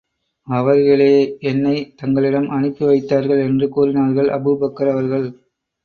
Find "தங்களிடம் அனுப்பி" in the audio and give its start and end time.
1.97-2.85